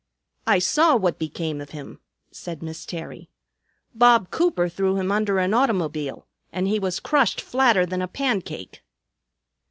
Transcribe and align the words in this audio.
"I 0.47 0.57
saw 0.57 0.95
what 0.95 1.19
became 1.19 1.61
of 1.61 1.69
him," 1.77 1.99
said 2.31 2.63
Miss 2.63 2.87
Terry. 2.87 3.29
"Bob 3.93 4.31
Cooper 4.31 4.67
threw 4.67 4.95
him 4.95 5.11
under 5.11 5.37
an 5.37 5.53
automobile, 5.53 6.25
and 6.51 6.67
he 6.67 6.79
was 6.79 6.99
crushed 6.99 7.39
flatter 7.39 7.85
than 7.85 8.01
a 8.01 8.07
pancake." 8.07 8.81